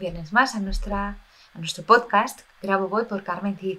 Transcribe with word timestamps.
un 0.00 0.32
más 0.32 0.54
a, 0.54 0.60
nuestra, 0.60 1.18
a 1.54 1.58
nuestro 1.58 1.84
podcast 1.84 2.40
Grabo 2.62 2.88
Voy 2.88 3.04
por 3.04 3.22
Carmen 3.22 3.56
Cid. 3.56 3.78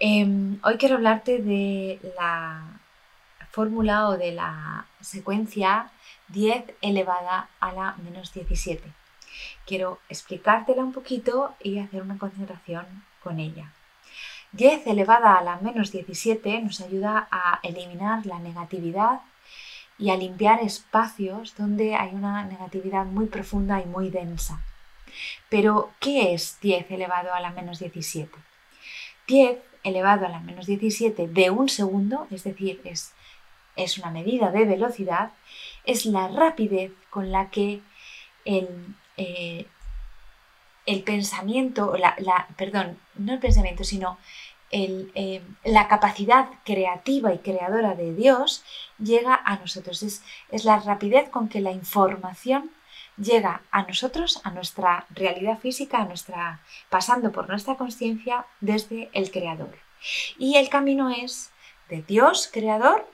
Em, 0.00 0.58
hoy 0.64 0.78
quiero 0.78 0.96
hablarte 0.96 1.38
de 1.38 2.00
la 2.16 2.80
fórmula 3.50 4.08
o 4.08 4.16
de 4.16 4.32
la 4.32 4.86
secuencia 5.00 5.90
10 6.28 6.74
elevada 6.80 7.50
a 7.60 7.72
la 7.72 7.94
menos 8.02 8.32
17. 8.32 8.82
Quiero 9.66 10.00
explicártela 10.08 10.82
un 10.82 10.92
poquito 10.92 11.54
y 11.62 11.78
hacer 11.78 12.02
una 12.02 12.18
concentración 12.18 13.04
con 13.22 13.38
ella. 13.38 13.72
10 14.52 14.86
elevada 14.86 15.36
a 15.36 15.44
la 15.44 15.56
menos 15.56 15.92
17 15.92 16.62
nos 16.62 16.80
ayuda 16.80 17.28
a 17.30 17.60
eliminar 17.62 18.24
la 18.26 18.38
negatividad 18.38 19.20
y 19.98 20.10
a 20.10 20.16
limpiar 20.16 20.60
espacios 20.62 21.54
donde 21.56 21.94
hay 21.94 22.14
una 22.14 22.44
negatividad 22.44 23.04
muy 23.04 23.26
profunda 23.26 23.80
y 23.80 23.84
muy 23.84 24.10
densa. 24.10 24.62
Pero, 25.48 25.90
¿qué 26.00 26.34
es 26.34 26.58
10 26.60 26.90
elevado 26.90 27.32
a 27.34 27.40
la 27.40 27.50
menos 27.50 27.78
17? 27.78 28.30
10 29.26 29.58
elevado 29.84 30.26
a 30.26 30.28
la 30.28 30.40
menos 30.40 30.66
17 30.66 31.28
de 31.28 31.50
un 31.50 31.68
segundo, 31.68 32.26
es 32.30 32.44
decir, 32.44 32.80
es, 32.84 33.12
es 33.76 33.98
una 33.98 34.10
medida 34.10 34.50
de 34.50 34.64
velocidad, 34.64 35.32
es 35.84 36.06
la 36.06 36.28
rapidez 36.28 36.92
con 37.10 37.32
la 37.32 37.50
que 37.50 37.80
el, 38.44 38.68
eh, 39.16 39.66
el 40.86 41.02
pensamiento, 41.02 41.96
la, 41.96 42.48
perdón, 42.56 42.98
no 43.14 43.32
el 43.32 43.38
pensamiento, 43.38 43.84
sino 43.84 44.18
eh, 44.70 45.42
la 45.64 45.86
capacidad 45.86 46.48
creativa 46.64 47.34
y 47.34 47.38
creadora 47.38 47.94
de 47.94 48.14
Dios 48.14 48.64
llega 48.98 49.34
a 49.34 49.56
nosotros. 49.56 50.02
Es, 50.02 50.22
es 50.50 50.64
la 50.64 50.78
rapidez 50.80 51.28
con 51.28 51.48
que 51.48 51.60
la 51.60 51.72
información 51.72 52.70
llega 53.16 53.62
a 53.70 53.82
nosotros, 53.82 54.40
a 54.44 54.50
nuestra 54.50 55.06
realidad 55.10 55.58
física, 55.58 55.98
a 55.98 56.04
nuestra, 56.04 56.60
pasando 56.88 57.32
por 57.32 57.48
nuestra 57.48 57.76
conciencia 57.76 58.46
desde 58.60 59.10
el 59.12 59.30
Creador. 59.30 59.76
Y 60.38 60.56
el 60.56 60.68
camino 60.68 61.10
es 61.10 61.50
de 61.88 62.02
Dios, 62.02 62.50
Creador, 62.52 63.06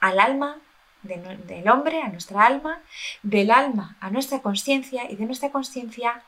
al 0.00 0.20
alma 0.20 0.58
del 1.02 1.68
hombre, 1.68 2.02
a 2.02 2.08
nuestra 2.08 2.46
alma, 2.46 2.80
del 3.22 3.50
alma 3.50 3.96
a 4.00 4.10
nuestra 4.10 4.40
conciencia 4.40 5.10
y 5.10 5.16
de 5.16 5.26
nuestra 5.26 5.50
conciencia 5.50 6.22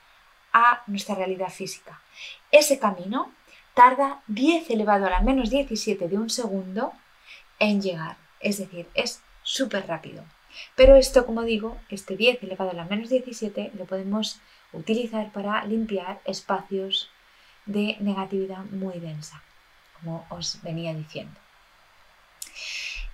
a 0.53 0.83
nuestra 0.87 1.15
realidad 1.15 1.49
física. 1.49 2.01
Ese 2.51 2.79
camino 2.79 3.33
tarda 3.75 4.23
10 4.27 4.71
elevado 4.71 5.07
a 5.07 5.11
la 5.11 5.21
menos 5.21 5.51
17 5.51 6.09
de 6.09 6.17
un 6.17 6.31
segundo 6.31 6.93
en 7.59 7.83
llegar. 7.83 8.17
Es 8.41 8.59
decir, 8.59 8.89
es 8.95 9.23
súper 9.43 9.87
rápido. 9.87 10.25
Pero 10.75 10.97
esto, 10.97 11.27
como 11.27 11.43
digo, 11.43 11.77
este 11.89 12.17
10 12.17 12.43
elevado 12.43 12.71
a 12.71 12.75
la 12.75 12.85
menos 12.85 13.09
17 13.09 13.73
lo 13.75 13.85
podemos 13.85 14.41
utilizar 14.73 15.33
para 15.33 15.65
limpiar 15.65 16.21
espacios 16.25 17.11
de 17.67 17.97
negatividad 18.01 18.65
muy 18.67 18.99
densa, 18.99 19.43
como 19.99 20.27
os 20.31 20.61
venía 20.63 20.95
diciendo. 20.95 21.39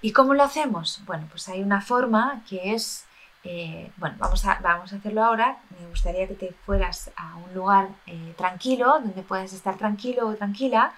¿Y 0.00 0.12
cómo 0.12 0.34
lo 0.34 0.42
hacemos? 0.42 1.00
Bueno, 1.06 1.26
pues 1.30 1.48
hay 1.48 1.62
una 1.62 1.80
forma 1.80 2.44
que 2.48 2.74
es 2.74 3.06
eh, 3.44 3.90
bueno, 3.96 4.16
vamos 4.18 4.44
a, 4.44 4.60
vamos 4.60 4.92
a 4.92 4.96
hacerlo 4.96 5.24
ahora. 5.24 5.58
Me 5.78 5.88
gustaría 5.88 6.28
que 6.28 6.34
te 6.34 6.52
fueras 6.64 7.10
a 7.16 7.36
un 7.36 7.54
lugar 7.54 7.88
eh, 8.06 8.34
tranquilo, 8.36 9.00
donde 9.00 9.22
puedas 9.22 9.52
estar 9.52 9.76
tranquilo 9.76 10.28
o 10.28 10.34
tranquila 10.34 10.94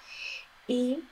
y 0.67 1.05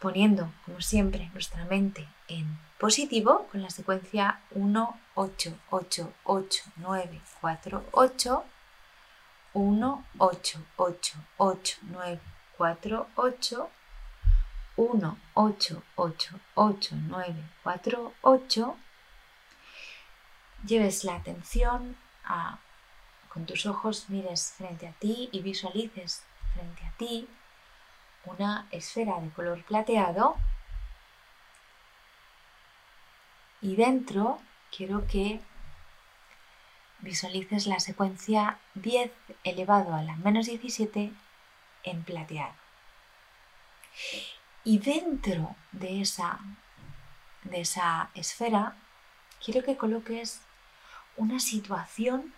poniendo, 0.00 0.50
como 0.64 0.80
siempre, 0.80 1.30
nuestra 1.32 1.64
mente 1.64 2.06
en 2.28 2.58
positivo 2.84 3.46
con 3.50 3.62
la 3.62 3.70
secuencia 3.70 4.42
1, 4.50 5.00
8, 5.14 5.58
8, 5.70 6.12
8, 6.24 6.64
9, 6.76 7.20
4, 7.40 7.84
8, 7.92 8.44
1, 9.54 10.04
8, 10.18 10.58
8, 10.76 11.14
8, 11.38 11.76
9, 11.80 12.20
4, 12.58 13.06
8, 13.14 13.70
1, 14.76 15.18
8, 15.32 15.82
8, 15.96 16.40
8, 16.56 16.96
9, 17.08 17.34
4, 17.62 18.12
8, 18.20 18.76
lleves 20.66 21.04
la 21.04 21.14
atención 21.14 21.96
a, 22.26 22.58
con 23.32 23.46
tus 23.46 23.64
ojos 23.64 24.10
mires 24.10 24.52
frente 24.58 24.88
a 24.88 24.92
ti 24.92 25.30
y 25.32 25.40
visualices 25.40 26.22
frente 26.52 26.84
a 26.84 26.92
ti 26.98 27.26
una 28.26 28.68
esfera 28.70 29.18
de 29.22 29.30
color 29.30 29.64
plateado 29.64 30.36
y 33.64 33.76
dentro 33.76 34.38
quiero 34.76 35.06
que 35.06 35.40
visualices 36.98 37.66
la 37.66 37.80
secuencia 37.80 38.58
10 38.74 39.10
elevado 39.42 39.94
a 39.94 40.02
la 40.02 40.16
menos 40.16 40.44
17 40.44 41.10
en 41.84 42.04
plateado. 42.04 42.52
Y 44.64 44.80
dentro 44.80 45.56
de 45.72 46.02
esa, 46.02 46.40
de 47.44 47.62
esa 47.62 48.10
esfera 48.14 48.76
quiero 49.42 49.64
que 49.64 49.78
coloques 49.78 50.42
una 51.16 51.40
situación 51.40 52.34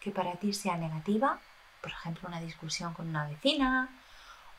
que 0.00 0.10
para 0.10 0.36
ti 0.36 0.54
sea 0.54 0.78
negativa, 0.78 1.38
por 1.82 1.90
ejemplo, 1.90 2.30
una 2.30 2.40
discusión 2.40 2.94
con 2.94 3.10
una 3.10 3.28
vecina, 3.28 3.90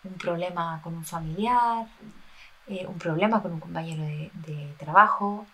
un 0.04 0.14
problema 0.14 0.80
con 0.84 0.94
un 0.94 1.06
familiar, 1.06 1.88
eh, 2.68 2.86
un 2.86 3.00
problema 3.00 3.42
con 3.42 3.54
un 3.54 3.60
compañero 3.60 4.04
de, 4.04 4.76
trabajo 4.78 5.48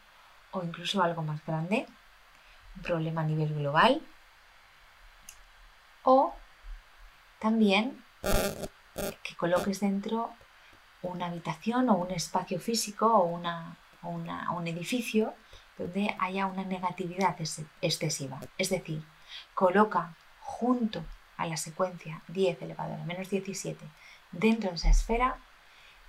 o 0.52 0.64
incluso 0.64 1.02
algo 1.02 1.22
más 1.22 1.46
grande, 1.46 1.86
un 2.76 2.82
problema 2.82 3.22
a 3.22 3.26
nivel 3.26 3.54
global. 3.54 4.02
O 6.04 6.34
también 7.40 8.04
que 9.24 9.36
coloques 9.36 9.80
dentro 9.80 10.32
una 11.02 11.28
habitación 11.28 11.90
o 11.90 11.96
un 11.96 12.12
espacio 12.12 12.60
físico 12.60 13.08
o, 13.08 13.26
una, 13.26 13.78
un 14.04 14.68
edificio 14.68 15.34
donde 15.78 16.16
haya 16.20 16.46
una 16.46 16.64
negatividad 16.64 17.38
excesiva. 17.82 18.40
Es 18.58 18.70
decir, 18.70 19.04
coloca 19.54 20.16
junto 20.42 21.04
a 21.38 21.46
la 21.46 21.56
secuencia 21.56 22.22
10 22.28 22.62
elevado 22.62 22.96
a 22.96 22.98
la 22.98 23.06
menos 23.06 23.30
17 23.30 23.86
dentro 24.32 24.70
de 24.70 24.76
esa 24.76 24.90
esfera 24.90 25.38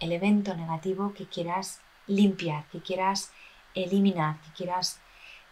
el 0.00 0.12
evento 0.12 0.56
negativo 0.56 1.12
que 1.14 1.26
quieras 1.26 1.80
limpiar, 2.06 2.64
que 2.72 2.80
quieras 2.80 3.30
eliminar, 3.74 4.40
que 4.40 4.52
quieras 4.52 5.00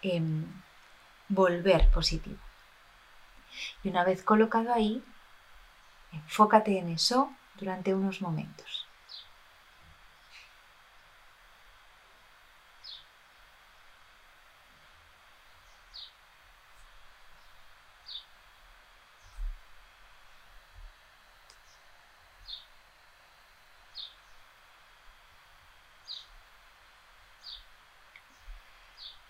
em, 0.02 0.44
volver 1.28 1.90
positivo. 1.90 2.38
Y 3.82 3.88
una 3.88 4.04
vez 4.04 4.22
colocado 4.22 4.72
ahí, 4.72 5.02
enfócate 6.12 6.78
en 6.78 6.88
eso 6.88 7.32
durante 7.58 7.94
unos 7.94 8.20
momentos. 8.20 8.88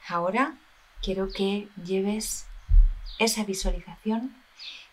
Ahora 0.08 0.54
quiero 1.02 1.28
que 1.30 1.68
lleves 1.84 2.46
esa 3.18 3.44
visualización 3.44 4.34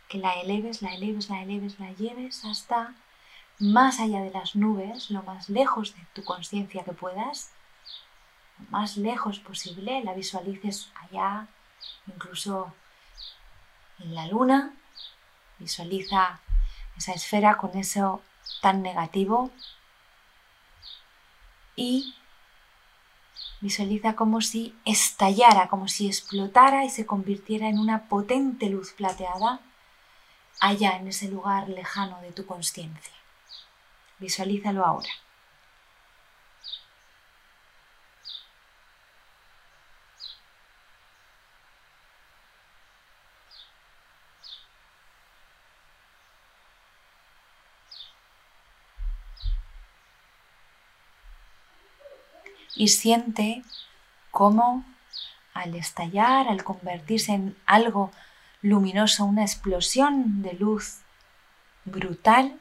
que 0.09 0.17
la 0.17 0.33
eleves, 0.41 0.81
la 0.81 0.93
eleves, 0.93 1.29
la 1.29 1.41
eleves, 1.41 1.79
la 1.79 1.93
lleves 1.93 2.43
hasta 2.43 2.93
más 3.59 3.99
allá 4.01 4.19
de 4.21 4.31
las 4.31 4.55
nubes, 4.55 5.09
lo 5.09 5.23
más 5.23 5.49
lejos 5.49 5.95
de 5.95 6.05
tu 6.13 6.23
conciencia 6.23 6.83
que 6.83 6.91
puedas, 6.91 7.51
lo 8.59 8.69
más 8.71 8.97
lejos 8.97 9.39
posible, 9.39 10.03
la 10.03 10.13
visualices 10.13 10.91
allá, 10.95 11.47
incluso 12.07 12.73
en 13.99 14.15
la 14.15 14.27
luna, 14.27 14.73
visualiza 15.59 16.41
esa 16.97 17.13
esfera 17.13 17.55
con 17.55 17.77
eso 17.77 18.21
tan 18.61 18.81
negativo. 18.81 19.49
Y 21.77 22.15
visualiza 23.61 24.15
como 24.15 24.41
si 24.41 24.75
estallara, 24.85 25.67
como 25.67 25.87
si 25.87 26.07
explotara 26.07 26.85
y 26.85 26.89
se 26.89 27.05
convirtiera 27.05 27.67
en 27.67 27.79
una 27.79 28.07
potente 28.07 28.69
luz 28.69 28.93
plateada 28.93 29.59
allá 30.59 30.97
en 30.97 31.07
ese 31.07 31.27
lugar 31.27 31.69
lejano 31.69 32.21
de 32.21 32.31
tu 32.31 32.45
conciencia. 32.45 33.13
Visualízalo 34.19 34.85
ahora. 34.85 35.09
Y 52.75 52.89
siente 52.89 53.63
cómo 54.31 54.83
al 55.53 55.75
estallar, 55.75 56.47
al 56.47 56.63
convertirse 56.63 57.33
en 57.33 57.55
algo 57.65 58.11
luminoso, 58.61 59.25
una 59.25 59.43
explosión 59.43 60.41
de 60.41 60.53
luz 60.53 60.99
brutal, 61.85 62.59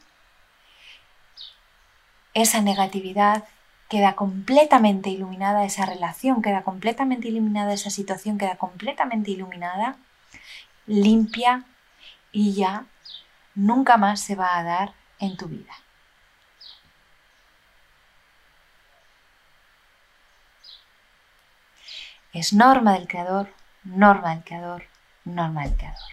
esa 2.34 2.60
negatividad 2.60 3.44
queda 3.88 4.14
completamente 4.14 5.10
iluminada, 5.10 5.64
esa 5.64 5.86
relación 5.86 6.42
queda 6.42 6.62
completamente 6.62 7.28
iluminada, 7.28 7.72
esa 7.72 7.90
situación 7.90 8.38
queda 8.38 8.56
completamente 8.56 9.30
iluminada, 9.30 9.96
limpia 10.86 11.64
y 12.32 12.54
ya 12.54 12.86
nunca 13.54 13.96
más 13.96 14.20
se 14.20 14.34
va 14.34 14.58
a 14.58 14.62
dar 14.62 14.92
en 15.18 15.36
tu 15.36 15.46
vida. 15.46 15.72
Es 22.34 22.52
norma 22.52 22.94
del 22.94 23.06
creador, 23.06 23.48
norma 23.84 24.34
del 24.34 24.42
creador, 24.42 24.82
norma 25.24 25.62
del 25.62 25.76
creador. 25.76 26.10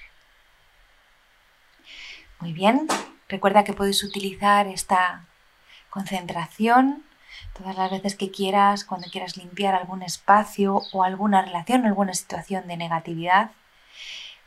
Muy 2.39 2.53
bien, 2.53 2.87
recuerda 3.27 3.63
que 3.63 3.73
puedes 3.73 4.03
utilizar 4.03 4.67
esta 4.67 5.25
concentración 5.89 7.03
todas 7.57 7.75
las 7.75 7.89
veces 7.89 8.15
que 8.15 8.29
quieras, 8.29 8.85
cuando 8.85 9.09
quieras 9.09 9.35
limpiar 9.35 9.73
algún 9.73 10.03
espacio 10.03 10.83
o 10.91 11.03
alguna 11.03 11.41
relación, 11.41 11.87
alguna 11.87 12.13
situación 12.13 12.67
de 12.67 12.77
negatividad. 12.77 13.49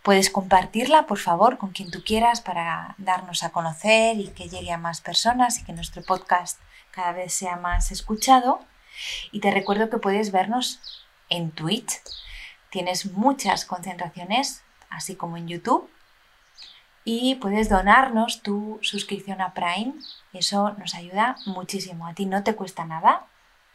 Puedes 0.03 0.31
compartirla, 0.31 1.07
por 1.07 1.19
favor, 1.19 1.59
con 1.59 1.71
quien 1.71 1.91
tú 1.91 2.05
quieras 2.05 2.41
para 2.41 2.95
darnos 2.99 3.43
a 3.43 3.51
conocer 3.51 4.21
y 4.21 4.29
que 4.29 4.49
llegue 4.49 4.71
a 4.71 4.79
más 4.79 5.01
personas 5.01 5.59
y 5.59 5.65
que 5.65 5.73
nuestro 5.73 6.05
podcast 6.05 6.61
cada 6.93 7.11
vez 7.11 7.35
sea 7.35 7.57
más 7.57 7.91
escuchado. 7.91 8.61
Y 9.33 9.41
te 9.41 9.51
recuerdo 9.51 9.91
que 9.91 9.99
puedes 9.99 10.31
vernos 10.31 11.04
en 11.29 11.51
Twitch. 11.51 12.01
Tienes 12.71 13.07
muchas 13.07 13.65
concentraciones, 13.65 14.63
así 14.91 15.17
como 15.17 15.37
en 15.37 15.49
YouTube. 15.49 15.89
Y 17.05 17.37
puedes 17.37 17.69
donarnos 17.69 18.43
tu 18.43 18.79
suscripción 18.83 19.41
a 19.41 19.53
Prime. 19.53 19.95
Eso 20.33 20.71
nos 20.79 20.95
ayuda 20.95 21.37
muchísimo. 21.45 22.07
A 22.07 22.15
ti 22.15 22.25
no 22.27 22.43
te 22.43 22.55
cuesta 22.55 22.85
nada. 22.87 23.27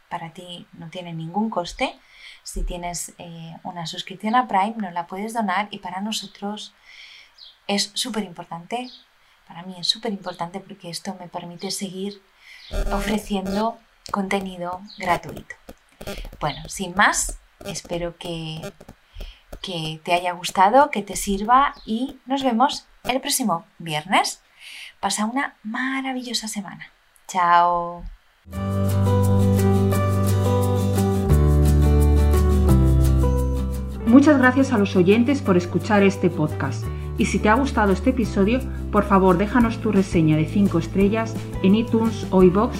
Para 0.09 0.31
ti 0.31 0.65
no 0.73 0.89
tiene 0.89 1.13
ningún 1.13 1.49
coste. 1.49 1.99
Si 2.43 2.63
tienes 2.63 3.13
eh, 3.19 3.55
una 3.63 3.85
suscripción 3.85 4.35
a 4.35 4.47
Prime, 4.47 4.75
nos 4.77 4.93
la 4.93 5.05
puedes 5.05 5.33
donar 5.33 5.67
y 5.69 5.79
para 5.79 6.01
nosotros 6.01 6.73
es 7.67 7.91
súper 7.93 8.23
importante. 8.23 8.89
Para 9.47 9.61
mí 9.63 9.75
es 9.79 9.87
súper 9.87 10.11
importante 10.11 10.59
porque 10.59 10.89
esto 10.89 11.15
me 11.19 11.27
permite 11.27 11.69
seguir 11.69 12.21
ofreciendo 12.91 13.77
contenido 14.11 14.81
gratuito. 14.97 15.55
Bueno, 16.39 16.67
sin 16.67 16.95
más, 16.95 17.39
espero 17.65 18.17
que, 18.17 18.61
que 19.61 19.99
te 20.03 20.13
haya 20.13 20.33
gustado, 20.33 20.91
que 20.91 21.03
te 21.03 21.15
sirva 21.15 21.73
y 21.85 22.17
nos 22.25 22.43
vemos 22.43 22.87
el 23.03 23.21
próximo 23.21 23.65
viernes. 23.77 24.41
Pasa 24.99 25.25
una 25.25 25.55
maravillosa 25.63 26.47
semana. 26.47 26.91
Chao. 27.27 28.03
Muchas 34.05 34.39
gracias 34.39 34.73
a 34.73 34.79
los 34.79 34.95
oyentes 34.95 35.41
por 35.41 35.55
escuchar 35.55 36.01
este 36.01 36.31
podcast. 36.31 36.83
Y 37.19 37.25
si 37.25 37.37
te 37.37 37.49
ha 37.49 37.53
gustado 37.53 37.93
este 37.93 38.09
episodio, 38.09 38.59
por 38.91 39.03
favor 39.03 39.37
déjanos 39.37 39.79
tu 39.81 39.91
reseña 39.91 40.35
de 40.35 40.45
5 40.45 40.79
estrellas 40.79 41.35
en 41.61 41.75
iTunes 41.75 42.25
o 42.31 42.41
iBox 42.41 42.79